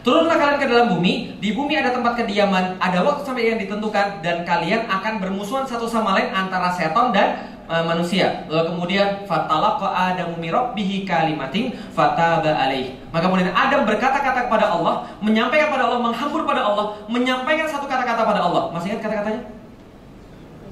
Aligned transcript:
Turunlah 0.00 0.32
kalian 0.40 0.56
ke 0.56 0.64
dalam 0.64 0.86
bumi, 0.96 1.36
di 1.44 1.52
bumi 1.52 1.76
ada 1.76 1.92
tempat 1.92 2.16
kediaman, 2.16 2.80
ada 2.80 3.04
waktu 3.04 3.20
sampai 3.20 3.52
yang 3.52 3.60
ditentukan 3.60 4.24
dan 4.24 4.48
kalian 4.48 4.88
akan 4.88 5.20
bermusuhan 5.20 5.68
satu 5.68 5.84
sama 5.84 6.16
lain 6.16 6.32
antara 6.32 6.72
setan 6.72 7.12
dan 7.12 7.52
uh, 7.68 7.84
manusia. 7.84 8.48
Lalu 8.48 8.72
kemudian 8.72 9.28
fatalaqa 9.28 9.92
Adamu 9.92 10.40
mirabbihi 10.40 11.04
kalimatin 11.04 11.76
fataba 11.92 12.48
alaih. 12.48 12.96
Maka 13.12 13.28
kemudian 13.28 13.52
Adam 13.52 13.84
berkata-kata 13.84 14.48
kepada 14.48 14.72
Allah, 14.72 15.04
menyampaikan 15.20 15.68
kepada 15.68 15.84
Allah, 15.92 16.00
menghambur 16.00 16.48
pada 16.48 16.62
Allah, 16.64 16.96
menyampaikan 17.04 17.68
satu 17.68 17.84
kata-kata 17.84 18.24
pada 18.24 18.40
Allah. 18.40 18.72
Masih 18.72 18.96
ingat 18.96 19.04
kata-katanya? 19.04 19.42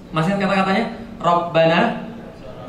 Masih 0.09 0.29
ingat 0.33 0.41
kata-katanya? 0.49 0.85
Rabbana 1.21 1.81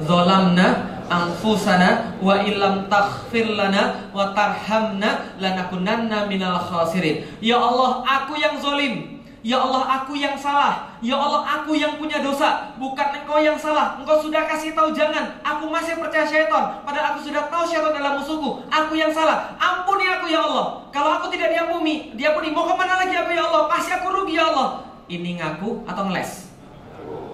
zolamna 0.04 0.89
anfusana 1.10 2.16
wa 2.22 2.38
illam 2.46 2.86
taghfir 2.88 3.50
lana 3.58 4.08
wa 4.14 4.32
tarhamna 4.32 5.36
lanakunanna 5.42 6.30
minal 6.30 6.62
khasirin. 6.62 7.26
Ya 7.42 7.58
Allah, 7.58 8.06
aku 8.06 8.38
yang 8.38 8.56
zolim. 8.62 9.20
Ya 9.40 9.56
Allah, 9.56 10.04
aku 10.04 10.20
yang 10.20 10.36
salah. 10.36 11.00
Ya 11.00 11.16
Allah, 11.16 11.48
aku 11.48 11.72
yang 11.72 11.96
punya 11.96 12.20
dosa. 12.20 12.76
Bukan 12.76 13.24
engkau 13.24 13.40
yang 13.40 13.56
salah. 13.56 13.96
Engkau 13.96 14.20
sudah 14.20 14.44
kasih 14.44 14.76
tahu 14.76 14.92
jangan. 14.92 15.40
Aku 15.40 15.72
masih 15.72 15.96
percaya 15.96 16.28
syaitan. 16.28 16.84
Padahal 16.84 17.16
aku 17.16 17.32
sudah 17.32 17.48
tahu 17.48 17.64
syaitan 17.64 17.96
adalah 17.96 18.20
musuhku. 18.20 18.60
Aku 18.68 19.00
yang 19.00 19.16
salah. 19.16 19.56
Ampuni 19.56 20.12
aku 20.12 20.28
ya 20.28 20.44
Allah. 20.44 20.84
Kalau 20.92 21.16
aku 21.16 21.32
tidak 21.32 21.56
diampuni, 21.56 22.12
diampuni. 22.20 22.52
Mau 22.52 22.68
ke 22.68 22.76
mana 22.76 23.00
lagi 23.00 23.16
aku 23.16 23.32
ya 23.32 23.48
Allah? 23.48 23.72
Pasti 23.72 23.96
aku 23.96 24.12
rugi 24.12 24.36
ya 24.36 24.52
Allah. 24.52 24.84
Ini 25.08 25.40
ngaku 25.40 25.88
atau 25.88 26.04
ngeles? 26.12 26.52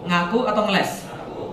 Ngaku 0.05 0.39
atau 0.45 0.63
ngeles? 0.69 1.04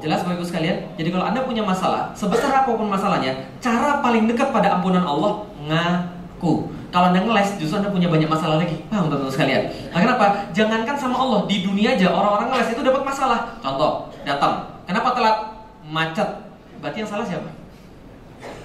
Jelas 0.02 0.27
Bapak 0.27 0.42
sekalian? 0.42 0.83
Jadi 0.98 1.15
kalau 1.15 1.30
Anda 1.30 1.47
punya 1.47 1.62
masalah, 1.62 2.10
sebesar 2.10 2.51
apa 2.51 2.66
pun 2.74 2.91
masalahnya, 2.91 3.38
cara 3.62 4.02
paling 4.02 4.27
dekat 4.27 4.51
pada 4.51 4.74
ampunan 4.74 5.06
Allah 5.06 5.47
ngaku. 5.62 6.74
Kalau 6.90 7.15
Anda 7.15 7.23
ngeles, 7.23 7.57
justru 7.63 7.79
Anda 7.79 7.95
punya 7.95 8.10
banyak 8.10 8.26
masalah 8.26 8.59
lagi. 8.59 8.82
Paham 8.91 9.07
teman-teman 9.07 9.30
sekalian? 9.30 9.63
Nah, 9.95 10.02
kenapa? 10.02 10.24
Jangankan 10.51 10.96
sama 10.99 11.15
Allah, 11.15 11.41
di 11.46 11.63
dunia 11.63 11.95
aja 11.95 12.10
orang-orang 12.10 12.51
ngeles 12.51 12.68
itu 12.74 12.82
dapat 12.82 13.02
masalah. 13.07 13.38
Contoh, 13.63 14.10
datang. 14.26 14.82
Kenapa 14.91 15.15
telat? 15.15 15.37
Macet. 15.87 16.29
Berarti 16.82 16.98
yang 17.07 17.10
salah 17.15 17.24
siapa? 17.24 17.48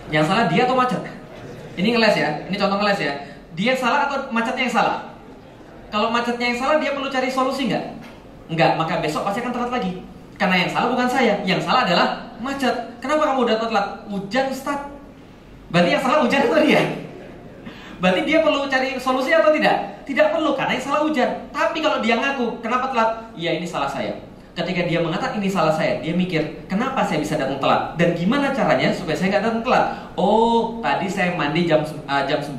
Yang 0.09 0.25
salah 0.25 0.43
dia 0.49 0.65
atau 0.65 0.73
macet? 0.73 1.01
Ini 1.77 1.87
ngeles 1.93 2.15
ya. 2.17 2.29
Ini 2.49 2.55
contoh 2.57 2.81
ngeles 2.81 2.99
ya. 2.99 3.13
Dia 3.53 3.77
yang 3.77 3.79
salah 3.79 4.09
atau 4.09 4.17
macetnya 4.33 4.65
yang 4.65 4.75
salah? 4.75 4.97
Kalau 5.93 6.09
macetnya 6.09 6.49
yang 6.49 6.59
salah, 6.59 6.81
dia 6.81 6.97
perlu 6.97 7.07
cari 7.13 7.29
solusi 7.29 7.69
nggak? 7.69 7.85
Nggak, 8.57 8.71
maka 8.81 8.99
besok 9.05 9.21
pasti 9.21 9.39
akan 9.45 9.53
telat 9.53 9.71
lagi. 9.71 10.01
Karena 10.37 10.55
yang 10.61 10.69
salah 10.69 10.87
bukan 10.93 11.09
saya, 11.09 11.33
yang 11.41 11.57
salah 11.57 11.81
adalah 11.89 12.07
macet. 12.37 12.73
Kenapa 13.01 13.33
kamu 13.33 13.49
datang 13.49 13.69
telat? 13.73 13.87
Hujan, 14.05 14.45
Ustaz. 14.53 14.79
Berarti 15.73 15.89
yang 15.97 16.03
salah 16.05 16.17
hujan 16.23 16.41
itu 16.47 16.57
dia. 16.63 16.81
Berarti 17.97 18.21
dia 18.29 18.39
perlu 18.45 18.69
cari 18.69 18.93
solusi 19.01 19.33
atau 19.33 19.49
tidak? 19.49 20.05
Tidak 20.05 20.27
perlu 20.29 20.53
karena 20.53 20.77
yang 20.77 20.85
salah 20.85 21.01
hujan. 21.03 21.29
Tapi 21.49 21.77
kalau 21.81 21.99
dia 21.99 22.15
ngaku, 22.21 22.61
kenapa 22.61 22.93
telat? 22.93 23.09
Iya 23.33 23.57
ini 23.57 23.65
salah 23.65 23.89
saya. 23.89 24.13
Ketika 24.53 24.89
dia 24.89 25.01
mengatakan 25.01 25.37
ini 25.37 25.49
salah 25.53 25.69
saya, 25.69 26.01
dia 26.01 26.17
mikir, 26.17 26.65
kenapa 26.65 27.05
saya 27.05 27.21
bisa 27.21 27.37
datang 27.37 27.61
telat? 27.61 27.93
Dan 27.93 28.17
gimana 28.17 28.49
caranya 28.53 28.89
supaya 28.89 29.13
saya 29.13 29.37
nggak 29.37 29.43
datang 29.45 29.61
telat? 29.65 29.85
Oh, 30.17 30.81
tadi 30.81 31.05
saya 31.05 31.33
mandi 31.37 31.69
jam 31.69 31.81
uh, 31.85 32.23
jam 32.25 32.41
9. 32.41 32.57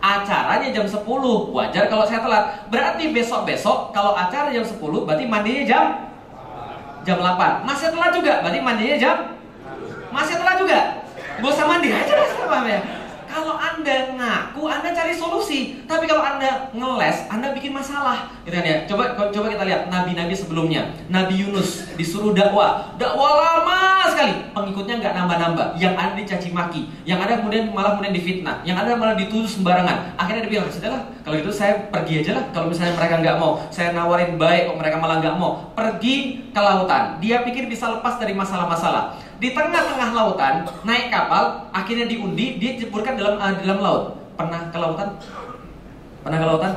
Acaranya 0.00 0.68
jam 0.72 0.84
10. 0.84 1.04
Wajar 1.56 1.84
kalau 1.88 2.04
saya 2.04 2.20
telat. 2.20 2.44
Berarti 2.68 3.12
besok-besok 3.12 3.92
kalau 3.96 4.12
acara 4.12 4.52
jam 4.52 4.64
10, 4.64 4.76
berarti 4.80 5.24
mandinya 5.24 5.64
jam 5.68 5.84
jam 7.02 7.18
8. 7.18 7.66
Masih 7.66 7.88
telat 7.90 8.10
juga, 8.14 8.32
berarti 8.42 8.58
mandinya 8.62 8.96
jam 8.98 9.16
masih 10.12 10.34
telat 10.38 10.56
juga. 10.60 10.80
Gak 11.42 11.50
usah 11.50 11.66
mandi 11.66 11.90
aja 11.90 12.14
lah 12.46 12.62
ya. 12.68 12.80
Kalau 13.32 13.56
Anda 13.56 14.12
ngaku, 14.12 14.68
Anda 14.68 14.92
cari 14.92 15.16
solusi. 15.16 15.80
Tapi 15.88 16.04
kalau 16.04 16.20
Anda 16.20 16.68
ngeles, 16.76 17.32
Anda 17.32 17.56
bikin 17.56 17.72
masalah. 17.72 18.28
Gitu 18.44 18.52
kan 18.52 18.60
ya. 18.60 18.76
Coba 18.84 19.16
coba 19.16 19.46
kita 19.48 19.64
lihat 19.64 19.88
nabi-nabi 19.88 20.36
sebelumnya. 20.36 20.92
Nabi 21.08 21.40
Yunus 21.40 21.88
disuruh 21.96 22.36
dakwah. 22.36 22.92
Dakwah 23.00 23.32
lama 23.40 24.04
sekali. 24.12 24.52
Pengikutnya 24.52 25.00
nggak 25.00 25.14
nambah-nambah. 25.16 25.80
Yang 25.80 25.94
ada 25.96 26.12
dicaci 26.12 26.48
maki. 26.52 26.92
Yang 27.08 27.18
ada 27.24 27.32
kemudian 27.40 27.72
malah 27.72 27.96
kemudian 27.96 28.12
difitnah. 28.12 28.60
Yang 28.68 28.84
ada 28.84 28.90
malah 29.00 29.16
dituduh 29.16 29.48
sembarangan. 29.48 30.12
Akhirnya 30.20 30.44
dia 30.44 30.52
bilang, 30.60 30.68
"Sudahlah, 30.68 31.02
kalau 31.24 31.40
gitu 31.40 31.48
saya 31.48 31.88
pergi 31.88 32.20
aja 32.20 32.36
lah. 32.36 32.44
Kalau 32.52 32.68
misalnya 32.68 32.92
mereka 33.00 33.14
nggak 33.24 33.36
mau, 33.40 33.64
saya 33.72 33.96
nawarin 33.96 34.36
baik 34.36 34.68
kok 34.68 34.76
mereka 34.76 34.96
malah 35.00 35.24
nggak 35.24 35.36
mau. 35.40 35.72
Pergi 35.72 36.44
ke 36.52 36.60
lautan. 36.60 37.16
Dia 37.24 37.40
pikir 37.48 37.64
bisa 37.64 37.88
lepas 37.88 38.20
dari 38.20 38.36
masalah-masalah 38.36 39.21
di 39.38 39.48
tengah-tengah 39.52 40.10
lautan 40.12 40.66
naik 40.84 41.08
kapal 41.08 41.68
akhirnya 41.72 42.06
diundi 42.08 42.58
diceburkan 42.58 43.16
dalam 43.16 43.38
uh, 43.38 43.54
dalam 43.60 43.78
laut. 43.80 44.02
Pernah 44.36 44.72
ke 44.72 44.78
lautan? 44.80 45.08
Pernah 46.24 46.38
ke 46.40 46.46
lautan? 46.46 46.72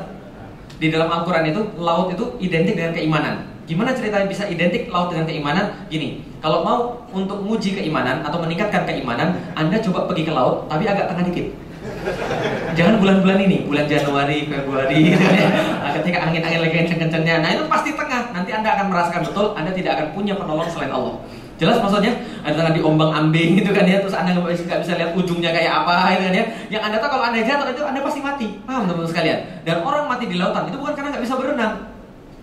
Di 0.75 0.91
dalam 0.91 1.07
Al-Quran 1.07 1.55
itu 1.55 1.61
laut 1.79 2.11
itu 2.11 2.25
identik 2.43 2.75
dengan 2.75 2.91
keimanan. 2.91 3.35
Gimana 3.65 3.97
ceritanya 3.97 4.29
bisa 4.29 4.45
identik 4.45 4.91
laut 4.91 5.09
dengan 5.09 5.25
keimanan? 5.25 5.87
Gini 5.89 6.21
kalau 6.43 6.61
mau 6.61 6.79
untuk 7.09 7.41
menguji 7.41 7.73
keimanan 7.73 8.21
atau 8.21 8.37
meningkatkan 8.37 8.85
keimanan 8.85 9.33
anda 9.57 9.81
coba 9.81 10.05
pergi 10.05 10.29
ke 10.29 10.33
laut 10.35 10.69
tapi 10.69 10.85
agak 10.85 11.09
tengah 11.09 11.25
dikit. 11.25 11.47
Jangan 12.75 12.99
bulan-bulan 13.01 13.39
ini, 13.45 13.65
bulan 13.65 13.85
Januari, 13.87 14.49
Februari, 14.49 15.15
ketika 16.01 16.17
angin-angin 16.27 16.59
lagi 16.65 16.75
kenceng-kencengnya, 16.83 17.35
nah 17.41 17.49
itu 17.53 17.63
pasti 17.69 17.93
tengah. 17.95 18.35
Nanti 18.35 18.51
Anda 18.51 18.69
akan 18.77 18.85
merasakan 18.91 19.21
betul, 19.31 19.45
Anda 19.55 19.71
tidak 19.71 19.91
akan 19.97 20.07
punya 20.17 20.33
penolong 20.35 20.67
selain 20.69 20.91
Allah. 20.91 21.15
Jelas 21.55 21.79
maksudnya? 21.79 22.11
Ada 22.43 22.53
tengah 22.61 22.73
diombang 22.75 23.11
ambing 23.15 23.63
gitu 23.63 23.71
kan 23.71 23.87
ya, 23.87 24.03
terus 24.03 24.11
anda 24.11 24.35
nggak 24.35 24.51
bisa, 24.51 24.75
bisa 24.75 24.93
lihat 24.99 25.15
ujungnya 25.15 25.55
kayak 25.55 25.71
apa 25.83 26.13
gitu 26.13 26.23
kan 26.27 26.33
ya. 26.35 26.45
Yang 26.67 26.81
anda 26.91 26.97
tahu 26.99 27.09
kalau 27.15 27.25
anda 27.31 27.39
jatuh 27.39 27.71
itu 27.71 27.83
anda 27.87 27.99
pasti 28.03 28.19
mati, 28.19 28.47
paham 28.67 28.91
teman-teman 28.91 29.09
sekalian? 29.09 29.39
Dan 29.63 29.79
orang 29.87 30.03
mati 30.11 30.27
di 30.27 30.35
lautan 30.35 30.67
itu 30.67 30.75
bukan 30.75 30.93
karena 30.93 31.15
nggak 31.15 31.23
bisa 31.23 31.35
berenang, 31.39 31.73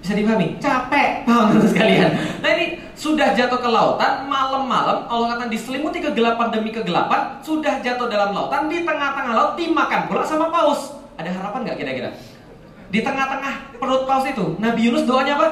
bisa 0.01 0.13
dipahami? 0.17 0.49
Capek, 0.57 1.09
paham 1.29 1.45
teman-teman 1.53 1.71
sekalian? 1.77 2.11
Nah 2.41 2.51
ini 2.57 2.67
sudah 2.97 3.29
jatuh 3.37 3.61
ke 3.61 3.69
lautan 3.69 4.13
malam-malam, 4.33 5.05
Allah 5.05 5.27
kata 5.37 5.53
diselimuti 5.53 6.01
kegelapan 6.01 6.49
demi 6.49 6.73
kegelapan, 6.73 7.37
sudah 7.45 7.85
jatuh 7.85 8.09
dalam 8.09 8.33
lautan 8.33 8.73
di 8.73 8.81
tengah-tengah 8.81 9.33
laut 9.37 9.53
dimakan 9.61 10.09
pula 10.09 10.25
sama 10.25 10.49
paus. 10.49 10.97
Ada 11.21 11.29
harapan 11.37 11.69
nggak 11.69 11.77
kira-kira? 11.77 12.11
Di 12.89 13.05
tengah-tengah 13.05 13.77
perut 13.77 14.09
paus 14.09 14.25
itu, 14.25 14.57
Nabi 14.57 14.89
Yunus 14.89 15.05
doanya 15.05 15.37
apa? 15.37 15.49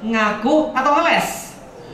Ngaku 0.00 0.72
atau 0.72 0.90
ngeles? 1.00 1.41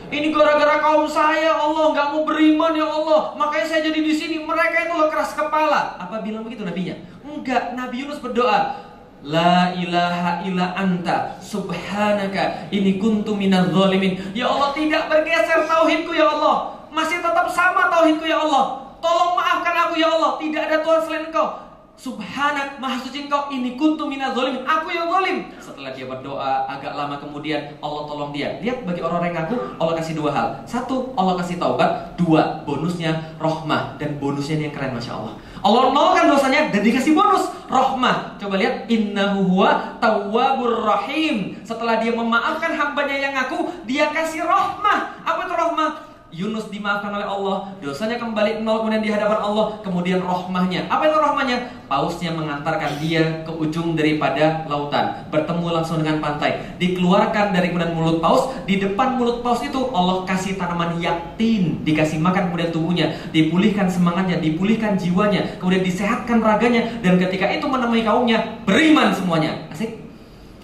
Ini 0.09 0.33
gara-gara 0.33 0.81
kaum 0.81 1.05
saya 1.05 1.53
Allah 1.53 1.93
nggak 1.93 2.09
mau 2.17 2.25
beriman 2.25 2.73
ya 2.73 2.89
Allah, 2.89 3.37
makanya 3.37 3.67
saya 3.69 3.81
jadi 3.93 4.01
di 4.01 4.15
sini. 4.17 4.37
Mereka 4.41 4.89
itu 4.89 4.95
keras 5.13 5.37
kepala. 5.37 6.01
Apa 6.01 6.25
bilang 6.25 6.49
begitu 6.49 6.65
nabinya? 6.65 6.97
Enggak, 7.21 7.77
Nabi 7.77 8.09
Yunus 8.09 8.25
berdoa. 8.25 8.89
La 9.19 9.75
ilaha 9.75 10.47
illa 10.47 10.79
anta 10.79 11.37
subhanaka 11.43 12.71
ini 12.73 12.97
kuntu 12.97 13.35
minal 13.35 13.69
zalimin. 13.69 14.17
Ya 14.33 14.49
Allah 14.49 14.73
tidak 14.73 15.11
bergeser 15.11 15.67
tauhidku 15.69 16.17
ya 16.17 16.33
Allah. 16.39 16.87
Masih 16.89 17.21
tetap 17.21 17.51
sama 17.53 17.93
tauhidku 17.93 18.25
ya 18.25 18.41
Allah. 18.41 18.95
Tolong 19.03 19.37
maafkan 19.37 19.75
aku 19.91 20.01
ya 20.01 20.09
Allah. 20.15 20.41
Tidak 20.41 20.63
ada 20.71 20.81
Tuhan 20.81 21.01
selain 21.05 21.25
Engkau. 21.29 21.68
Subhanak, 21.99 22.79
maha 22.79 22.95
suci 23.03 23.27
engkau, 23.27 23.51
ini 23.51 23.75
kuntu 23.75 24.07
zolimin. 24.07 24.63
Aku 24.63 24.87
yang 24.87 25.11
zolim. 25.11 25.51
Setelah 25.59 25.91
dia 25.91 26.07
berdoa, 26.07 26.63
agak 26.71 26.95
lama 26.95 27.19
kemudian 27.19 27.75
Allah 27.83 28.07
tolong 28.07 28.31
dia. 28.31 28.55
Lihat 28.63 28.87
bagi 28.87 29.03
orang 29.03 29.27
yang 29.27 29.35
ngaku, 29.43 29.83
Allah 29.83 29.99
kasih 29.99 30.15
dua 30.15 30.31
hal. 30.31 30.63
Satu, 30.63 31.11
Allah 31.19 31.35
kasih 31.43 31.59
taubat. 31.59 32.15
Dua, 32.15 32.63
bonusnya 32.63 33.35
rohmah. 33.43 33.99
Dan 33.99 34.23
bonusnya 34.23 34.63
ini 34.63 34.71
yang 34.71 34.75
keren, 34.79 34.95
Masya 34.95 35.11
Allah. 35.11 35.35
Allah 35.59 35.91
nolkan 35.91 36.31
dosanya 36.31 36.71
dan 36.71 36.87
dikasih 36.87 37.19
bonus 37.19 37.51
rohmah. 37.67 38.39
Coba 38.39 38.55
lihat, 38.63 38.87
innahu 38.87 39.59
huwa 39.59 39.99
tawwabur 39.99 40.87
rahim. 40.87 41.59
Setelah 41.67 41.99
dia 41.99 42.15
memaafkan 42.15 42.79
hambanya 42.79 43.19
yang 43.19 43.35
ngaku, 43.35 43.75
dia 43.91 44.15
kasih 44.15 44.47
rohmah. 44.47 45.19
Apa 45.27 45.51
itu 45.51 45.55
rohmah? 45.59 46.08
Yunus 46.29 46.69
dimaafkan 46.69 47.09
oleh 47.09 47.25
Allah, 47.25 47.73
dosanya 47.81 48.21
kembali 48.21 48.61
nol 48.61 48.85
kemudian 48.85 49.01
di 49.01 49.09
hadapan 49.09 49.41
Allah, 49.41 49.81
kemudian 49.81 50.21
rohmahnya. 50.21 50.85
Apa 50.93 51.09
itu 51.09 51.17
rohmahnya? 51.17 51.57
Pausnya 51.89 52.37
mengantarkan 52.37 53.01
dia 53.01 53.49
ke 53.49 53.53
ujung 53.53 53.97
daripada 53.97 54.69
lautan, 54.69 55.25
bertemu 55.33 55.81
langsung 55.81 56.05
dengan 56.05 56.21
pantai, 56.21 56.77
dikeluarkan 56.77 57.57
dari 57.57 57.73
kemudian 57.73 57.97
mulut 57.97 58.21
paus, 58.21 58.53
di 58.69 58.77
depan 58.77 59.17
mulut 59.17 59.41
paus 59.41 59.65
itu 59.65 59.89
Allah 59.97 60.29
kasih 60.29 60.61
tanaman 60.61 61.01
yaktin, 61.01 61.81
dikasih 61.89 62.21
makan 62.21 62.53
kemudian 62.53 62.71
tubuhnya, 62.77 63.07
dipulihkan 63.33 63.89
semangatnya, 63.89 64.37
dipulihkan 64.37 65.01
jiwanya, 65.01 65.57
kemudian 65.57 65.81
disehatkan 65.81 66.45
raganya, 66.45 67.01
dan 67.01 67.17
ketika 67.17 67.49
itu 67.49 67.65
menemui 67.65 68.05
kaumnya, 68.05 68.61
beriman 68.69 69.17
semuanya. 69.17 69.65
Asik? 69.73 70.08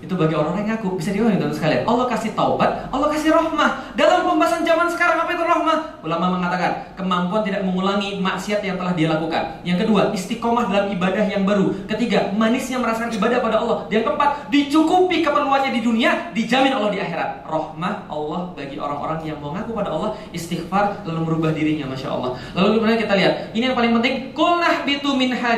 Itu 0.04 0.20
bagi 0.20 0.36
orang 0.36 0.60
yang 0.60 0.76
ngaku 0.76 1.00
bisa 1.00 1.16
dipahami 1.16 1.40
teman 1.40 1.56
sekalian. 1.56 1.88
Allah 1.88 2.04
kasih 2.12 2.36
taubat, 2.36 2.92
Allah 2.92 3.08
kasih 3.16 3.32
rahmah. 3.32 3.96
Dalam 3.96 4.28
pembahasan 4.28 4.60
zaman 4.60 4.92
sekarang 4.92 5.24
apa 5.24 5.32
itu 5.32 5.40
rahmah? 5.40 5.78
Ulama 6.04 6.36
mengatakan 6.36 6.92
kemampuan 6.92 7.40
tidak 7.40 7.64
mengulangi 7.64 8.20
maksiat 8.20 8.60
yang 8.60 8.76
telah 8.76 8.92
dia 8.92 9.08
lakukan. 9.08 9.64
Yang 9.64 9.88
kedua, 9.88 10.12
istiqomah 10.12 10.68
dalam 10.68 10.92
ibadah 10.92 11.24
yang 11.24 11.48
baru. 11.48 11.72
Ketiga, 11.88 12.28
manisnya 12.36 12.76
merasakan 12.76 13.16
ibadah 13.16 13.40
pada 13.40 13.56
Allah. 13.64 13.88
Yang 13.88 14.12
keempat, 14.12 14.30
dicukupi 14.52 15.24
keperluannya 15.24 15.72
di 15.72 15.80
dunia, 15.80 16.10
dijamin 16.36 16.76
Allah 16.76 16.92
di 16.92 17.00
akhirat. 17.00 17.48
Rahmah 17.48 17.94
Allah 18.12 18.40
bagi 18.52 18.76
orang-orang 18.76 19.24
yang 19.24 19.40
mengaku 19.40 19.72
pada 19.72 19.88
Allah, 19.88 20.20
istighfar 20.36 21.00
lalu 21.08 21.32
merubah 21.32 21.56
dirinya, 21.56 21.88
masya 21.88 22.12
Allah. 22.12 22.36
Lalu 22.52 22.76
kemudian 22.76 23.00
kita 23.00 23.14
lihat, 23.16 23.32
ini 23.56 23.72
yang 23.72 23.76
paling 23.78 23.96
penting, 23.96 24.36
kulnah 24.36 24.84
bitu 24.84 25.16
minha 25.16 25.56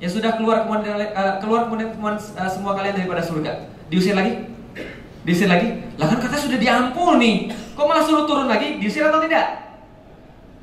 Ya 0.00 0.08
sudah 0.08 0.40
keluar 0.40 0.64
kemudian 0.64 0.96
uh, 0.96 1.36
keluar 1.44 1.68
kemudian, 1.68 1.92
uh, 2.00 2.48
semua 2.48 2.72
kalian 2.72 3.04
daripada 3.04 3.20
surga. 3.20 3.68
Diusir 3.92 4.16
lagi? 4.16 4.48
Diusir 5.28 5.44
lagi? 5.44 5.76
Lah 6.00 6.08
kan 6.08 6.24
kata 6.24 6.40
sudah 6.40 6.56
diampuni. 6.56 7.52
Kok 7.76 7.84
malah 7.84 8.00
suruh 8.00 8.24
turun 8.24 8.48
lagi? 8.48 8.80
Diusir 8.80 9.04
atau 9.04 9.20
tidak? 9.20 9.76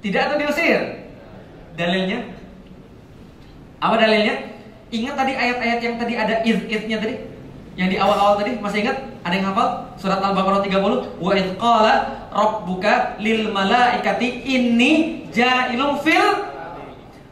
Tidak 0.01 0.21
atau 0.25 0.35
diusir? 0.41 1.05
Dalilnya? 1.77 2.33
Apa 3.77 4.01
dalilnya? 4.01 4.57
Ingat 4.89 5.13
tadi 5.13 5.33
ayat-ayat 5.37 5.79
yang 5.85 5.95
tadi 6.01 6.13
ada 6.17 6.35
id-idnya 6.41 6.97
tadi? 6.97 7.15
Yang 7.77 7.89
di 7.93 7.97
awal-awal 8.01 8.41
tadi 8.41 8.57
masih 8.57 8.89
ingat? 8.89 8.97
Ada 9.21 9.33
yang 9.37 9.47
hafal? 9.53 9.69
Surat 10.01 10.17
Al-Baqarah 10.17 10.65
30. 10.65 11.21
Wa 11.21 11.31
id 11.37 11.47
qala 11.61 11.93
rabbuka 12.33 13.21
lil 13.21 13.53
malaikati 13.53 14.49
inni 14.49 15.21
ja'ilun 15.29 16.01
fil 16.01 16.46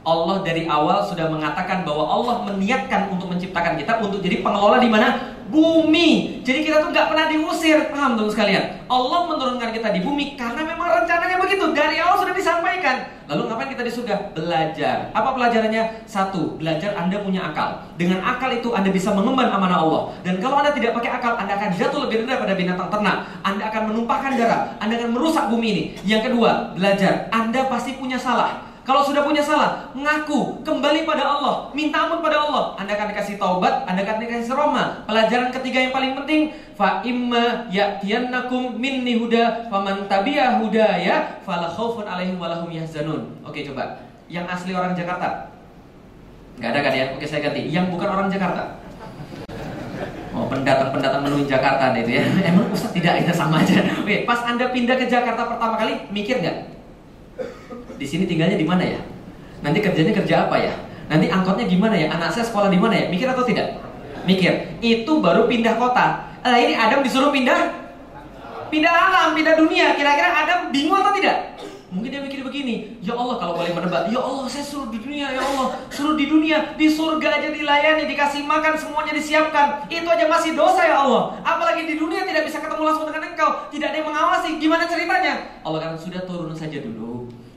Allah 0.05 0.45
dari 0.45 0.69
awal 0.69 1.01
sudah 1.01 1.25
mengatakan 1.33 1.81
bahwa 1.81 2.05
Allah 2.05 2.45
meniatkan 2.53 3.09
untuk 3.09 3.33
menciptakan 3.33 3.73
kita 3.73 3.97
untuk 3.97 4.21
jadi 4.21 4.45
pengelola 4.45 4.77
di 4.77 4.85
mana? 4.85 5.33
Bumi. 5.49 6.41
Jadi 6.45 6.61
kita 6.61 6.81
tuh 6.81 6.93
nggak 6.93 7.09
pernah 7.09 7.25
diusir, 7.25 7.89
paham 7.89 8.13
dong 8.13 8.29
sekalian? 8.29 8.85
Allah 8.85 9.25
menurunkan 9.25 9.73
kita 9.73 9.89
di 9.93 10.05
bumi 10.05 10.37
karena 10.37 10.61
memang 10.61 11.01
rencananya 11.01 11.41
begitu. 11.41 11.73
Dari 11.73 11.97
awal 11.97 12.21
sudah 12.21 12.37
disampaikan. 12.37 13.17
Lalu 13.25 13.49
ngapain 13.49 13.69
kita 13.73 13.81
di? 13.81 13.93
Belajar. 14.37 15.09
Apa 15.09 15.33
pelajarannya? 15.33 16.05
Satu, 16.05 16.61
belajar 16.61 16.93
Anda 16.93 17.25
punya 17.25 17.49
akal. 17.49 17.81
Dengan 17.97 18.21
akal 18.21 18.53
itu 18.53 18.77
Anda 18.77 18.93
bisa 18.93 19.09
mengemban 19.09 19.49
amanah 19.49 19.81
Allah. 19.81 20.13
Dan 20.21 20.37
kalau 20.37 20.61
Anda 20.61 20.69
tidak 20.69 20.93
pakai 20.93 21.17
akal, 21.17 21.33
Anda 21.33 21.57
akan 21.57 21.69
jatuh 21.73 22.05
lebih 22.05 22.25
rendah 22.25 22.37
pada 22.37 22.53
binatang 22.53 22.89
ternak. 22.93 23.17
Anda 23.41 23.63
akan 23.73 23.81
menumpahkan 23.89 24.31
darah. 24.37 24.61
Anda 24.77 25.01
akan 25.01 25.09
merusak 25.17 25.49
bumi 25.49 25.67
ini. 25.73 25.83
Yang 26.05 26.29
kedua, 26.29 26.77
belajar. 26.77 27.25
Anda 27.33 27.65
pasti 27.65 27.97
punya 27.97 28.21
salah. 28.21 28.74
Kalau 28.85 29.01
sudah 29.01 29.25
punya 29.25 29.41
salah, 29.41 29.89
mengaku, 29.97 30.61
kembali 30.61 31.09
pada 31.09 31.25
Allah, 31.25 31.73
minta 31.73 32.05
ampun 32.05 32.21
pada 32.21 32.37
Allah. 32.37 32.77
Anda 32.77 32.93
akan 32.93 33.17
dikasih 33.17 33.41
taubat, 33.41 33.81
Anda 33.89 34.05
akan 34.05 34.21
dikasih 34.21 34.45
seroma. 34.45 35.01
Pelajaran 35.09 35.49
ketiga 35.49 35.89
yang 35.89 35.89
paling 35.89 36.13
penting, 36.13 36.53
fa 36.77 37.01
imma 37.01 37.65
ya'tiyannakum 37.73 38.77
minni 38.77 39.17
huda 39.17 39.73
faman 39.73 40.05
tabi'a 40.05 40.61
hudaya 40.61 41.41
fala 41.41 41.65
khaufun 41.65 42.05
alaihim 42.05 42.37
walahum 42.37 42.69
yahzanun. 42.69 43.41
Oke, 43.41 43.65
coba. 43.65 44.05
Yang 44.29 44.53
asli 44.53 44.77
orang 44.77 44.93
Jakarta. 44.93 45.49
Gak 46.61 46.69
ada 46.69 46.79
kan 46.85 46.93
ya? 46.93 47.09
Oke, 47.17 47.25
saya 47.25 47.41
ganti. 47.41 47.65
Yang 47.73 47.89
bukan 47.89 48.05
orang 48.05 48.29
Jakarta. 48.29 48.85
Oh, 50.29 50.45
pendatang-pendatang 50.45 51.25
menuju 51.25 51.49
Jakarta 51.49 51.89
itu 51.97 52.21
ya. 52.21 52.23
Emang 52.53 52.69
Ustaz 52.69 52.93
tidak 52.93 53.17
itu 53.25 53.33
sama 53.33 53.65
aja. 53.65 53.81
Oke, 53.97 54.29
pas 54.29 54.45
Anda 54.45 54.69
pindah 54.69 54.93
ke 54.93 55.09
Jakarta 55.09 55.49
pertama 55.49 55.73
kali, 55.73 56.05
mikir 56.13 56.37
nggak? 56.37 56.74
Di 57.95 58.05
sini 58.05 58.23
tinggalnya 58.27 58.59
di 58.59 58.67
mana 58.67 58.83
ya? 58.83 59.01
Nanti 59.63 59.79
kerjanya 59.81 60.13
kerja 60.13 60.35
apa 60.47 60.55
ya? 60.59 60.73
Nanti 61.07 61.31
angkotnya 61.31 61.65
gimana 61.65 61.95
ya? 61.95 62.11
Anak 62.11 62.35
saya 62.35 62.45
sekolah 62.45 62.69
di 62.69 62.79
mana 62.79 62.93
ya? 62.93 63.05
Mikir 63.07 63.27
atau 63.31 63.45
tidak? 63.47 63.79
Mikir. 64.27 64.77
Itu 64.81 65.21
baru 65.21 65.47
pindah 65.47 65.79
kota. 65.79 66.35
Nah 66.45 66.57
ini 66.61 66.77
Adam 66.77 67.01
disuruh 67.01 67.33
pindah 67.33 67.85
pindah 68.69 68.91
alam, 68.91 69.37
pindah 69.37 69.55
dunia. 69.55 69.95
Kira-kira 69.95 70.29
Adam 70.45 70.59
bingung 70.69 70.99
atau 70.99 71.15
tidak? 71.15 71.55
Mungkin 71.95 72.11
dia 72.11 72.19
mikir 72.19 72.43
begini, 72.43 72.99
ya 72.99 73.15
Allah 73.15 73.39
kalau 73.39 73.55
boleh 73.55 73.71
menebak, 73.71 74.11
ya 74.11 74.19
Allah 74.19 74.43
saya 74.51 74.67
suruh 74.67 74.91
di 74.91 74.99
dunia, 74.99 75.31
ya 75.31 75.39
Allah 75.39 75.79
suruh 75.87 76.19
di 76.19 76.27
dunia, 76.27 76.75
di 76.75 76.91
surga 76.91 77.39
aja 77.39 77.55
dilayani, 77.55 78.03
dikasih 78.03 78.43
makan, 78.43 78.75
semuanya 78.75 79.15
disiapkan. 79.15 79.87
Itu 79.87 80.03
aja 80.03 80.27
masih 80.27 80.59
dosa 80.59 80.83
ya 80.83 81.07
Allah. 81.07 81.39
Apalagi 81.39 81.87
di 81.87 81.95
dunia 81.95 82.27
tidak 82.27 82.51
bisa 82.51 82.59
ketemu 82.59 82.83
langsung 82.83 83.07
dengan 83.07 83.31
engkau, 83.31 83.71
tidak 83.71 83.95
ada 83.95 83.97
yang 84.03 84.07
mengawasi. 84.11 84.49
Gimana 84.59 84.83
ceritanya? 84.91 85.33
Allah 85.63 85.79
kan 85.79 85.95
sudah 85.95 86.21
turun 86.27 86.51
saja 86.51 86.83
dulu. 86.83 87.14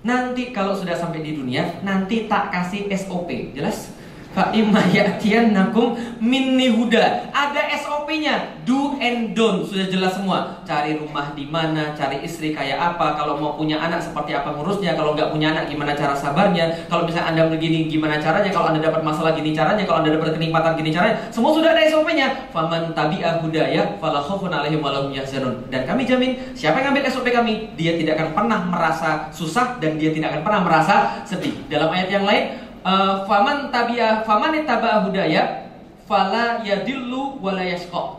Nanti 0.08 0.56
kalau 0.56 0.72
sudah 0.72 0.96
sampai 0.96 1.20
di 1.20 1.36
dunia, 1.36 1.84
nanti 1.84 2.24
tak 2.24 2.48
kasih 2.48 2.88
SOP, 2.96 3.52
jelas? 3.52 3.92
Fa 4.36 4.52
imma 4.52 4.84
ya'tiyannakum 4.92 6.20
minni 6.20 6.68
huda. 6.68 7.32
Ada 7.32 7.72
SOP-nya, 7.80 8.60
do 8.68 9.00
and 9.00 9.32
don't, 9.32 9.64
sudah 9.64 9.88
jelas 9.88 10.14
semua. 10.14 10.60
Cari 10.68 11.00
rumah 11.00 11.32
di 11.32 11.48
mana, 11.48 11.96
cari 11.96 12.20
istri 12.20 12.52
kayak 12.52 12.76
apa, 12.76 13.16
kalau 13.16 13.40
mau 13.40 13.56
punya 13.56 13.80
anak 13.80 14.04
seperti 14.04 14.36
apa 14.36 14.52
ngurusnya, 14.52 14.92
kalau 14.94 15.16
nggak 15.16 15.32
punya 15.32 15.56
anak 15.56 15.72
gimana 15.72 15.96
cara 15.96 16.12
sabarnya, 16.12 16.86
kalau 16.92 17.08
misalnya 17.08 17.32
Anda 17.32 17.42
begini 17.48 17.88
gimana 17.88 18.20
caranya, 18.20 18.52
kalau 18.52 18.68
Anda 18.68 18.84
dapat 18.84 19.00
masalah 19.00 19.32
gini 19.32 19.56
caranya, 19.56 19.88
kalau 19.88 20.04
Anda 20.04 20.12
dapat 20.20 20.36
kenikmatan 20.36 20.76
gini 20.76 20.90
caranya, 20.92 21.16
semua 21.32 21.56
sudah 21.56 21.72
ada 21.72 21.82
SOP-nya. 21.88 22.52
Faman 22.52 22.92
tabi'a 22.92 23.40
hudaya 23.40 23.96
fala 23.96 24.20
khaufun 24.20 24.52
alaihim 24.52 24.84
wa 24.84 24.92
yahzanun. 25.08 25.72
Dan 25.72 25.88
kami 25.88 26.04
jamin, 26.04 26.36
siapa 26.52 26.84
yang 26.84 26.92
ambil 26.92 27.08
SOP 27.08 27.32
kami, 27.32 27.72
dia 27.80 27.96
tidak 27.96 28.20
akan 28.20 28.28
pernah 28.36 28.60
merasa 28.68 29.32
susah 29.32 29.80
dan 29.80 29.96
dia 29.96 30.12
tidak 30.12 30.36
akan 30.36 30.42
pernah 30.44 30.60
merasa 30.62 30.94
sedih. 31.24 31.56
Dalam 31.72 31.88
ayat 31.88 32.12
yang 32.12 32.28
lain, 32.28 32.67
Eh, 32.88 33.14
faman 33.28 33.68
tabia 33.68 34.24
faman 34.24 34.64
ittaba 34.64 35.04
hudaya 35.04 35.68
fala 36.08 36.64
yadillu 36.64 37.36
wala 37.36 37.60
yashqa. 37.60 38.16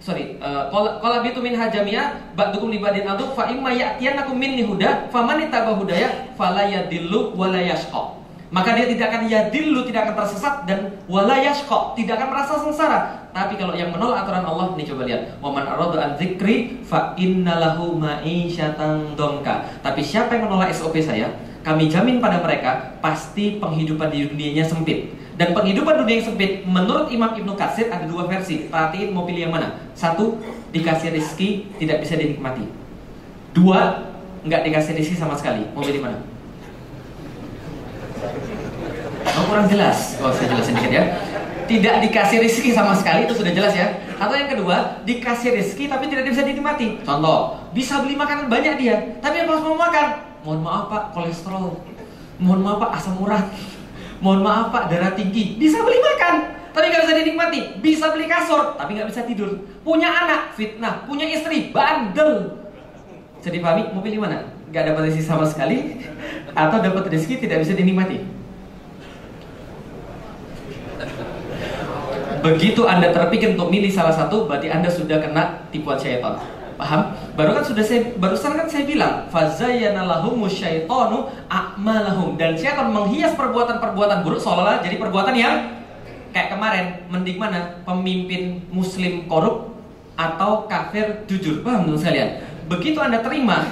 Sorry, 0.00 0.40
kalau 0.40 0.96
kalau 1.02 1.20
bitu 1.26 1.42
min 1.42 1.58
hajamia 1.58 2.16
ba'dukum 2.38 2.70
li 2.70 2.78
badin 2.78 3.04
adu 3.04 3.34
fa 3.34 3.50
imma 3.50 3.74
ya'tiyannakum 3.74 4.38
minni 4.38 4.64
huda 4.64 5.10
faman 5.12 5.42
ittaba 5.44 5.76
hudaya 5.76 6.08
fala 6.40 6.64
yadillu 6.64 7.36
wala 7.36 7.60
yashqa. 7.60 8.16
Maka 8.48 8.72
dia 8.72 8.88
tidak 8.88 9.12
akan 9.12 9.28
yadillu, 9.28 9.84
tidak 9.84 10.08
akan 10.08 10.24
tersesat 10.24 10.54
dan 10.64 10.96
wala 11.04 11.36
yashqa, 11.36 11.92
tidak 11.92 12.16
akan 12.16 12.28
merasa 12.32 12.54
sengsara. 12.64 13.28
Tapi 13.36 13.60
kalau 13.60 13.76
yang 13.76 13.92
menolak 13.92 14.24
aturan 14.24 14.40
Allah, 14.40 14.72
nih 14.72 14.88
coba 14.88 15.04
lihat. 15.04 15.36
Waman 15.44 15.68
arada 15.68 16.00
an 16.00 16.10
dzikri 16.16 16.80
fa 16.80 17.12
innalahu 17.20 18.00
ma'isyatan 18.00 19.12
dongka. 19.20 19.68
Tapi 19.84 20.00
siapa 20.00 20.32
yang 20.32 20.48
menolak 20.48 20.72
SOP 20.72 20.96
saya, 21.04 21.28
kami 21.62 21.90
jamin 21.90 22.22
pada 22.22 22.38
mereka 22.40 22.98
pasti 23.02 23.58
penghidupan 23.58 24.08
di 24.08 24.30
dunianya 24.30 24.64
sempit. 24.64 25.14
Dan 25.38 25.54
penghidupan 25.54 26.02
dunia 26.02 26.18
yang 26.18 26.26
sempit 26.34 26.66
menurut 26.66 27.14
Imam 27.14 27.30
Ibnu 27.30 27.54
Katsir 27.54 27.86
ada 27.94 28.02
dua 28.10 28.26
versi. 28.26 28.66
Perhatiin 28.66 29.14
mau 29.14 29.22
pilih 29.22 29.46
yang 29.46 29.54
mana? 29.54 29.78
Satu, 29.94 30.34
dikasih 30.74 31.14
rezeki 31.14 31.78
tidak 31.78 32.02
bisa 32.02 32.18
dinikmati. 32.18 32.66
Dua, 33.54 34.10
nggak 34.42 34.66
dikasih 34.66 34.98
rezeki 34.98 35.16
sama 35.18 35.38
sekali. 35.38 35.62
Mau 35.70 35.86
pilih 35.86 36.02
mana? 36.02 36.18
Oh, 39.38 39.44
kurang 39.46 39.70
jelas. 39.70 40.18
Oh, 40.18 40.34
saya 40.34 40.50
jelasin 40.50 40.74
dikit 40.74 40.90
ya. 40.90 41.04
Tidak 41.70 41.94
dikasih 42.02 42.42
rezeki 42.42 42.70
sama 42.74 42.98
sekali 42.98 43.30
itu 43.30 43.34
sudah 43.38 43.52
jelas 43.54 43.78
ya. 43.78 43.94
Atau 44.18 44.34
yang 44.34 44.50
kedua, 44.50 45.06
dikasih 45.06 45.54
rezeki 45.54 45.86
tapi 45.86 46.10
tidak 46.10 46.26
bisa 46.26 46.42
dinikmati. 46.42 46.98
Contoh, 47.06 47.62
bisa 47.70 48.02
beli 48.02 48.18
makanan 48.18 48.50
banyak 48.50 48.74
dia, 48.74 48.96
tapi 49.22 49.46
pas 49.46 49.62
mau 49.62 49.78
makan 49.78 50.27
mohon 50.42 50.60
maaf 50.62 50.84
pak 50.90 51.02
kolesterol. 51.14 51.78
Mohon 52.38 52.60
maaf 52.62 52.76
pak 52.82 52.90
asam 52.98 53.14
urat. 53.18 53.46
Mohon 54.22 54.40
maaf 54.46 54.66
pak 54.70 54.84
darah 54.90 55.12
tinggi. 55.14 55.58
Bisa 55.58 55.82
beli 55.82 55.98
makan 55.98 56.34
tapi 56.74 56.84
nggak 56.94 57.02
bisa 57.06 57.14
dinikmati. 57.18 57.60
Bisa 57.82 58.06
beli 58.14 58.26
kasur 58.30 58.78
tapi 58.78 58.94
nggak 58.94 59.08
bisa 59.10 59.26
tidur. 59.26 59.50
Punya 59.82 60.10
anak 60.10 60.54
fitnah. 60.54 61.02
Punya 61.06 61.26
istri 61.26 61.74
bandel. 61.74 62.62
Jadi 63.38 63.58
pahami 63.62 63.94
mau 63.94 64.02
pilih 64.02 64.22
mana 64.22 64.58
nggak 64.68 64.84
dapat 64.92 65.08
rezeki 65.08 65.24
sama 65.24 65.48
sekali 65.48 65.96
atau 66.52 66.76
dapat 66.84 67.08
rezeki 67.08 67.48
tidak 67.48 67.64
bisa 67.64 67.72
dinikmati? 67.72 68.20
Begitu 72.38 72.86
anda 72.86 73.10
terpikir 73.10 73.58
untuk 73.58 73.72
milih 73.72 73.90
salah 73.90 74.14
satu 74.14 74.46
berarti 74.46 74.70
anda 74.70 74.86
sudah 74.86 75.18
kena 75.18 75.66
tipuan 75.74 75.98
syaitan 75.98 76.38
Paham? 76.78 77.10
Baru 77.34 77.58
kan 77.58 77.66
sudah 77.66 77.82
saya 77.82 78.14
barusan 78.14 78.54
kan 78.54 78.70
saya 78.70 78.86
bilang 78.86 79.26
fazayyana 79.34 80.06
lahum 80.06 80.46
syaitanu 80.46 81.26
a'malahum 81.50 82.38
dan 82.38 82.54
syaitan 82.54 82.94
menghias 82.94 83.34
perbuatan-perbuatan 83.34 84.22
buruk 84.22 84.38
seolah-olah 84.38 84.78
jadi 84.78 84.94
perbuatan 84.94 85.34
yang 85.34 85.74
kayak 86.30 86.54
kemarin 86.54 87.02
mending 87.10 87.34
mana 87.34 87.82
pemimpin 87.82 88.62
muslim 88.70 89.26
korup 89.26 89.74
atau 90.14 90.70
kafir 90.70 91.26
jujur. 91.26 91.66
Paham 91.66 91.90
teman 91.90 91.98
sekalian? 91.98 92.46
Begitu 92.70 92.98
Anda 93.02 93.26
terima 93.26 93.66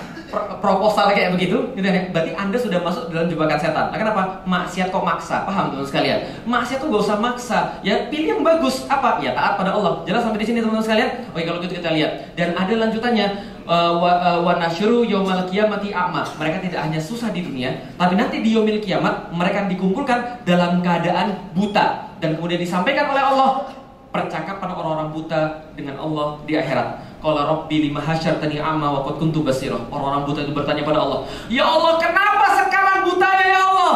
proposal 0.60 1.12
kayak 1.14 1.34
begitu, 1.34 1.70
gitu 1.74 1.86
ya. 1.86 2.10
Berarti 2.10 2.32
Anda 2.34 2.56
sudah 2.58 2.78
masuk 2.82 3.14
dalam 3.14 3.26
jebakan 3.30 3.58
setan. 3.58 3.86
Nah, 3.94 3.98
kenapa? 3.98 4.22
Maksiat 4.46 4.88
kok 4.90 5.04
maksa. 5.04 5.46
Paham 5.46 5.74
teman 5.74 5.86
sekalian? 5.86 6.18
Maksiat 6.44 6.78
tuh 6.82 6.88
gak 6.90 7.02
usah 7.06 7.18
maksa. 7.18 7.58
Ya 7.86 8.10
pilih 8.10 8.38
yang 8.38 8.42
bagus. 8.42 8.86
Apa? 8.90 9.22
Ya 9.22 9.32
taat 9.32 9.58
pada 9.58 9.74
Allah. 9.74 10.02
Jelas 10.04 10.26
sampai 10.26 10.42
di 10.42 10.46
sini 10.46 10.58
teman-teman 10.62 10.84
sekalian? 10.84 11.10
Oke, 11.30 11.42
kalau 11.46 11.58
gitu 11.62 11.74
kita 11.78 11.90
lihat. 11.94 12.34
Dan 12.34 12.52
ada 12.58 12.74
lanjutannya 12.74 13.26
uh, 13.66 13.92
wa, 13.98 14.12
uh, 14.22 14.38
wa 14.42 14.52
nasyuru 14.56 15.04
yaumal 15.04 15.44
kiamati 15.50 15.90
a'ma. 15.90 16.22
Mereka 16.38 16.62
tidak 16.62 16.80
hanya 16.86 17.02
susah 17.02 17.34
di 17.34 17.42
dunia, 17.42 17.74
tapi 17.98 18.14
nanti 18.14 18.40
di 18.40 18.54
yaumil 18.54 18.80
kiamat 18.80 19.34
mereka 19.34 19.66
dikumpulkan 19.66 20.46
dalam 20.46 20.80
keadaan 20.80 21.52
buta 21.52 22.06
dan 22.16 22.32
kemudian 22.38 22.56
disampaikan 22.56 23.12
oleh 23.12 23.20
Allah 23.20 23.68
percakapan 24.16 24.72
orang-orang 24.72 25.12
buta 25.12 25.42
dengan 25.76 26.00
Allah 26.00 26.40
di 26.48 26.56
akhirat. 26.56 27.20
Qala 27.20 27.44
rabbi 27.44 27.92
lima 27.92 28.00
hasyartani 28.00 28.56
amma 28.56 28.88
wa 28.88 29.00
qad 29.04 29.20
kuntu 29.20 29.44
basirah. 29.44 29.84
Orang-orang 29.92 30.24
buta 30.24 30.40
itu 30.40 30.52
bertanya 30.56 30.82
pada 30.88 31.04
Allah, 31.04 31.20
"Ya 31.52 31.68
Allah, 31.68 32.00
kenapa 32.00 32.46
sekarang 32.64 33.04
butanya 33.04 33.44
ya 33.44 33.60
Allah? 33.68 33.94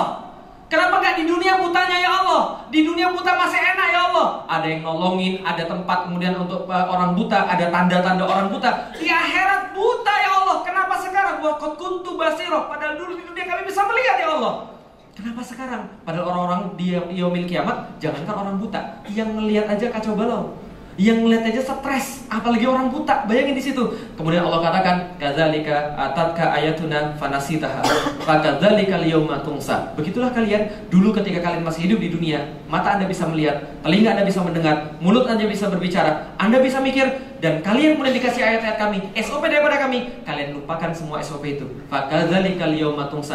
Kenapa 0.71 1.03
nggak 1.03 1.17
di 1.19 1.25
dunia 1.27 1.59
butanya 1.59 1.99
ya 1.99 2.11
Allah? 2.23 2.63
Di 2.71 2.87
dunia 2.87 3.11
buta 3.11 3.35
masih 3.35 3.59
enak 3.59 3.89
ya 3.91 4.01
Allah. 4.07 4.47
Ada 4.47 4.67
yang 4.71 4.87
nolongin, 4.87 5.43
ada 5.43 5.67
tempat 5.67 6.07
kemudian 6.07 6.39
untuk 6.39 6.71
uh, 6.71 6.87
orang 6.87 7.19
buta, 7.19 7.43
ada 7.51 7.75
tanda-tanda 7.75 8.23
orang 8.23 8.47
buta. 8.55 8.95
Di 8.95 9.11
akhirat 9.11 9.75
buta 9.75 10.15
ya 10.15 10.31
Allah. 10.31 10.57
Kenapa 10.63 10.95
sekarang 11.03 11.43
wa 11.43 11.59
qad 11.59 11.75
kuntu 11.75 12.15
basirah? 12.15 12.71
Padahal 12.71 12.95
dulu 13.03 13.19
di 13.19 13.27
dunia 13.27 13.45
kami 13.51 13.67
bisa 13.67 13.83
melihat 13.83 14.17
ya 14.23 14.29
Allah. 14.39 14.80
Kenapa 15.21 15.45
sekarang? 15.45 15.85
Padahal 16.01 16.33
orang-orang 16.33 16.63
di 16.81 16.97
yaumil 16.97 17.45
kiamat, 17.45 17.93
jangankan 18.01 18.41
orang 18.41 18.57
buta, 18.57 19.05
yang 19.13 19.37
melihat 19.37 19.69
aja 19.69 19.93
kacau 19.93 20.17
balau 20.17 20.57
yang 21.01 21.25
ngeliat 21.25 21.49
aja 21.49 21.65
stres, 21.65 22.29
apalagi 22.29 22.69
orang 22.69 22.93
buta. 22.93 23.25
Bayangin 23.25 23.57
di 23.57 23.65
situ. 23.65 23.81
Kemudian 24.21 24.45
Allah 24.45 24.61
katakan, 24.61 24.97
"Kadzalika 25.17 25.97
atatka 25.97 26.53
ayatuna 26.53 27.17
fanasitaha, 27.17 27.81
fakadzalika 28.29 29.01
liyawma 29.01 29.41
tungsa." 29.41 29.97
Begitulah 29.97 30.29
kalian 30.29 30.69
dulu 30.93 31.17
ketika 31.17 31.41
kalian 31.41 31.65
masih 31.65 31.89
hidup 31.89 32.05
di 32.05 32.13
dunia, 32.13 32.45
mata 32.69 33.01
Anda 33.01 33.09
bisa 33.09 33.25
melihat, 33.25 33.81
telinga 33.81 34.13
Anda 34.13 34.29
bisa 34.29 34.45
mendengar, 34.45 35.01
mulut 35.01 35.25
Anda 35.25 35.49
bisa 35.49 35.73
berbicara, 35.73 36.37
Anda 36.37 36.61
bisa 36.61 36.85
mikir 36.85 37.30
dan 37.41 37.65
kalian 37.65 37.97
kemudian 37.97 38.21
dikasih 38.21 38.45
ayat-ayat 38.45 38.77
kami, 38.77 39.01
SOP 39.17 39.49
daripada 39.49 39.81
kami, 39.81 40.13
kalian 40.29 40.61
lupakan 40.61 40.93
semua 40.93 41.25
SOP 41.25 41.41
itu. 41.49 41.65
Fakadzalika. 41.89 42.69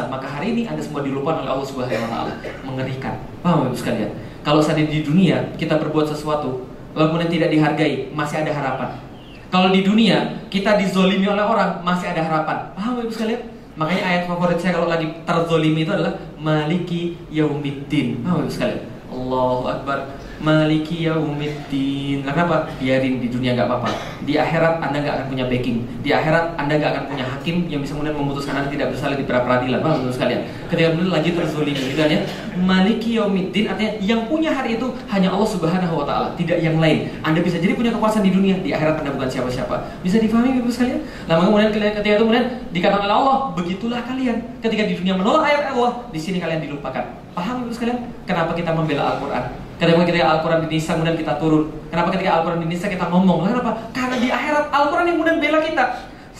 Maka 0.05 0.27
hari 0.29 0.53
ini 0.53 0.69
Anda 0.69 0.85
semua 0.85 1.01
dilupakan 1.01 1.41
oleh 1.41 1.49
Allah 1.49 1.65
Subhanahu 1.65 2.05
wa 2.05 2.09
taala. 2.13 2.33
Mengerikan. 2.61 3.17
Paham 3.41 3.73
Ibu 3.73 3.77
sekalian? 3.77 4.13
Kalau 4.45 4.61
saat 4.61 4.77
di 4.77 5.01
dunia 5.01 5.57
kita 5.57 5.81
berbuat 5.81 6.05
sesuatu, 6.05 6.69
kemudian 6.93 7.33
tidak 7.33 7.49
dihargai, 7.49 8.13
masih 8.13 8.45
ada 8.45 8.53
harapan. 8.53 8.89
Kalau 9.49 9.73
di 9.73 9.81
dunia 9.81 10.45
kita 10.53 10.77
dizolimi 10.77 11.25
oleh 11.25 11.41
orang, 11.41 11.81
masih 11.81 12.13
ada 12.13 12.21
harapan. 12.21 12.69
Paham 12.77 13.01
ibu 13.01 13.09
sekalian? 13.09 13.41
Makanya 13.73 14.03
ayat 14.05 14.21
favorit 14.29 14.61
saya 14.61 14.77
kalau 14.77 14.87
lagi 14.87 15.09
terzolimi 15.25 15.81
itu 15.81 15.91
adalah 15.91 16.13
Maliki 16.37 17.17
Yaumiddin. 17.33 18.21
Paham 18.21 18.45
ibu 18.45 18.51
sekalian? 18.53 18.85
Allahu 19.09 19.63
Akbar. 19.65 19.97
Maliki 20.43 21.07
yaumiddin. 21.07 22.25
Kenapa? 22.25 22.67
Biarin 22.77 23.23
di 23.23 23.27
dunia 23.31 23.55
nggak 23.55 23.67
apa-apa. 23.71 23.89
Di 24.27 24.35
akhirat 24.35 24.83
Anda 24.83 24.97
nggak 24.99 25.15
akan 25.15 25.25
punya 25.31 25.45
backing. 25.47 25.77
Di 26.03 26.09
akhirat 26.11 26.59
Anda 26.59 26.73
nggak 26.75 26.91
akan 26.91 27.03
punya 27.07 27.25
hakim 27.25 27.55
yang 27.71 27.79
bisa 27.79 27.95
kemudian 27.95 28.15
memutuskan 28.19 28.59
Anda 28.59 28.69
tidak 28.69 28.91
bersalah 28.91 29.15
di 29.15 29.25
peradilan. 29.25 29.79
Paham 29.79 30.03
teman 30.03 30.13
sekalian? 30.13 30.41
Ketika 30.67 30.87
kemudian 30.91 31.13
lagi 31.13 31.29
terzolimi 31.31 31.79
gitu 31.79 31.95
kan 31.95 32.09
ya. 32.11 32.19
Maliki 32.55 33.09
yaumiddin 33.19 33.67
artinya 33.67 33.91
yang 33.99 34.21
punya 34.27 34.51
hari 34.51 34.79
itu 34.79 34.87
hanya 35.11 35.31
Allah 35.31 35.49
Subhanahu 35.49 36.03
wa 36.03 36.05
taala, 36.07 36.27
tidak 36.39 36.59
yang 36.59 36.79
lain. 36.79 37.11
Anda 37.23 37.39
bisa 37.43 37.59
jadi 37.59 37.75
punya 37.75 37.91
kekuasaan 37.95 38.23
di 38.23 38.31
dunia, 38.31 38.59
di 38.59 38.71
akhirat 38.71 39.03
Anda 39.03 39.11
bukan 39.15 39.27
siapa-siapa. 39.27 40.03
Bisa 40.03 40.19
difahami 40.19 40.55
Ibu 40.59 40.71
sekalian? 40.71 41.03
Nah, 41.27 41.39
kemudian 41.39 41.71
ketika 41.71 41.99
itu 41.99 42.23
kemudian 42.23 42.45
dikatakan 42.71 43.07
oleh 43.07 43.15
Allah, 43.15 43.37
begitulah 43.55 44.01
kalian. 44.07 44.37
Ketika 44.63 44.83
di 44.87 44.93
dunia 44.95 45.15
menolak 45.19 45.43
ayat 45.47 45.75
Allah, 45.75 46.07
di 46.11 46.19
sini 46.19 46.39
kalian 46.39 46.63
dilupakan. 46.63 47.03
Paham 47.35 47.67
Ibu 47.67 47.71
sekalian? 47.75 47.99
Kenapa 48.23 48.55
kita 48.55 48.71
membela 48.71 49.15
Al-Qur'an? 49.15 49.64
Kenapa 49.75 50.07
ketika 50.07 50.25
Al-Quran 50.39 50.59
di 50.63 50.79
Nisa 50.79 50.95
kemudian 50.95 51.19
kita 51.19 51.35
turun? 51.35 51.67
Kenapa 51.91 52.07
ketika 52.15 52.31
Al-Quran 52.39 52.59
di 52.63 52.67
Nisa 52.71 52.87
kita 52.87 53.11
ngomong? 53.11 53.43
Kenapa? 53.43 53.71
Karena 53.91 54.15
di 54.15 54.31
akhirat 54.31 54.71
Al-Quran 54.71 55.05
yang 55.11 55.15
kemudian 55.19 55.37
bela 55.43 55.59
kita. 55.67 55.83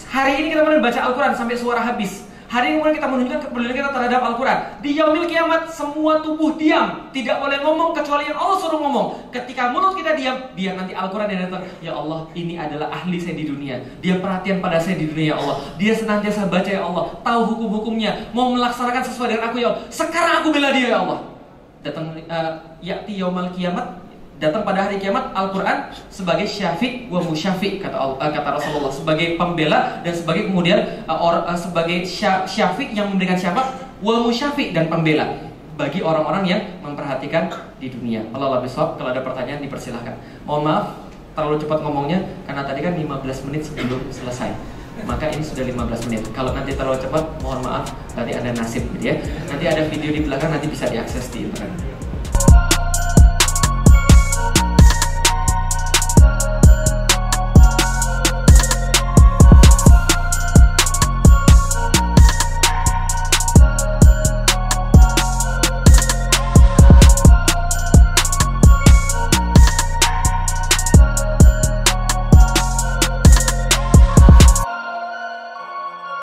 Hari 0.07 0.31
ini 0.39 0.47
kita 0.55 0.63
kemudian 0.63 0.79
baca 0.79 0.99
Al-Quran 1.03 1.33
sampai 1.35 1.55
suara 1.59 1.83
habis. 1.83 2.23
Hari 2.47 2.71
ini 2.71 2.79
kemudian 2.79 2.95
kita 2.95 3.07
menunjukkan 3.11 3.39
kepedulian 3.43 3.75
kita 3.75 3.89
terhadap 3.91 4.21
Al-Quran. 4.23 4.57
Di 4.79 4.89
yaumil 4.95 5.27
kiamat 5.27 5.67
semua 5.67 6.23
tubuh 6.23 6.55
diam, 6.55 7.11
tidak 7.11 7.43
boleh 7.43 7.59
ngomong 7.59 7.91
kecuali 7.91 8.23
yang 8.31 8.39
Allah 8.39 8.57
suruh 8.63 8.79
ngomong. 8.79 9.07
Ketika 9.35 9.75
mulut 9.75 9.99
kita 9.99 10.15
diam, 10.15 10.39
biar 10.55 10.79
nanti 10.79 10.95
Al-Quran 10.95 11.27
yang 11.35 11.41
datang. 11.51 11.67
Ya 11.83 11.91
Allah, 11.91 12.23
ini 12.39 12.55
adalah 12.55 12.87
ahli 12.87 13.19
saya 13.19 13.35
di 13.35 13.51
dunia. 13.51 13.83
Dia 13.99 14.23
perhatian 14.23 14.63
pada 14.63 14.79
saya 14.79 14.95
di 14.95 15.11
dunia 15.11 15.35
ya 15.35 15.37
Allah. 15.43 15.59
Dia 15.75 15.91
senantiasa 15.91 16.47
baca 16.47 16.71
ya 16.71 16.87
Allah, 16.87 17.03
tahu 17.19 17.41
hukum-hukumnya, 17.51 18.31
mau 18.31 18.55
melaksanakan 18.55 19.03
sesuai 19.11 19.35
dengan 19.35 19.43
aku 19.51 19.59
ya 19.59 19.75
Allah. 19.75 19.81
Sekarang 19.91 20.39
aku 20.39 20.55
bela 20.55 20.71
dia 20.71 20.95
ya 20.95 21.03
Allah 21.03 21.34
datang 21.85 22.17
uh, 22.25 22.51
yakti 22.81 23.21
yaumal 23.21 23.53
kiamat 23.53 24.01
datang 24.41 24.65
pada 24.65 24.89
hari 24.89 24.97
kiamat 24.97 25.31
Al-Qur'an 25.31 25.93
sebagai 26.09 26.49
syafi' 26.49 27.07
wa 27.07 27.21
musyafi' 27.21 27.77
kata 27.77 27.95
uh, 27.95 28.17
kata 28.17 28.49
Rasulullah 28.57 28.89
sebagai 28.89 29.37
pembela 29.37 30.01
dan 30.01 30.11
sebagai 30.11 30.49
kemudian 30.49 31.05
uh, 31.05 31.15
or, 31.15 31.45
uh, 31.45 31.53
sebagai 31.53 32.03
syafi' 32.49 32.97
yang 32.97 33.13
memberikan 33.13 33.37
syafaat 33.37 33.77
wa 34.01 34.15
musyafi' 34.25 34.73
dan 34.73 34.89
pembela 34.89 35.45
bagi 35.77 36.01
orang-orang 36.01 36.43
yang 36.47 36.61
memperhatikan 36.79 37.51
di 37.77 37.91
dunia. 37.91 38.23
Allah 38.31 38.63
besok 38.63 38.95
kalau 38.95 39.11
ada 39.11 39.19
pertanyaan 39.19 39.59
dipersilahkan. 39.59 40.15
Mohon 40.47 40.63
maaf 40.71 40.85
terlalu 41.35 41.59
cepat 41.59 41.79
ngomongnya 41.83 42.19
karena 42.47 42.63
tadi 42.63 42.79
kan 42.79 42.95
15 42.95 43.45
menit 43.51 43.61
sebelum 43.67 43.99
selesai 44.07 44.74
maka 45.03 45.27
ini 45.27 45.43
sudah 45.43 45.67
15 45.67 46.07
menit. 46.07 46.23
Kalau 46.31 46.55
nanti 46.55 46.71
terlalu 46.71 47.03
cepat, 47.03 47.23
mohon 47.43 47.59
maaf, 47.59 47.91
nanti 48.15 48.31
ada 48.31 48.55
nasib 48.55 48.87
gitu 48.95 49.11
ya. 49.11 49.15
Nanti 49.51 49.65
ada 49.67 49.83
video 49.91 50.15
di 50.15 50.21
belakang, 50.23 50.55
nanti 50.55 50.71
bisa 50.71 50.87
diakses 50.87 51.27
di 51.35 51.51
internet. 51.51 51.94